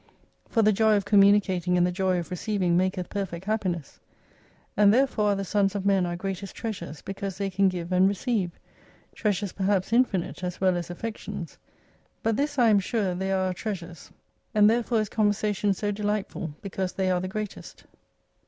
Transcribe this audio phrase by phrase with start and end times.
[0.49, 3.99] For the joy of communicating and the joy of receiving maketh perfect happiness.
[4.75, 7.91] And there fore are the sons of men our greatest treasures, because they can give
[7.91, 8.57] and receive:
[9.13, 11.59] treasures perhaps infinite as well as affections.
[12.23, 14.09] But this I am sure they are our treasures,
[14.55, 17.83] and therefore is conversation so delightful, because they are the greatest.